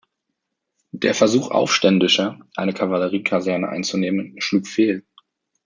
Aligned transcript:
Der 0.93 1.13
Versuch 1.13 1.51
Aufständischer, 1.51 2.39
eine 2.55 2.73
Kavalleriekaserne 2.73 3.69
einzunehmen, 3.69 4.33
schlug 4.39 4.65
fehl. 4.65 5.05